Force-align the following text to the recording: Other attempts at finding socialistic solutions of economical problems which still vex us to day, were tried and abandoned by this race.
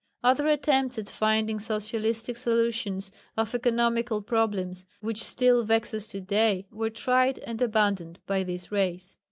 Other 0.23 0.47
attempts 0.47 0.97
at 0.97 1.07
finding 1.09 1.59
socialistic 1.59 2.35
solutions 2.35 3.11
of 3.37 3.53
economical 3.53 4.23
problems 4.23 4.83
which 4.99 5.23
still 5.23 5.63
vex 5.63 5.93
us 5.93 6.07
to 6.07 6.19
day, 6.21 6.65
were 6.71 6.89
tried 6.89 7.37
and 7.45 7.61
abandoned 7.61 8.17
by 8.25 8.41
this 8.43 8.71
race. 8.71 9.17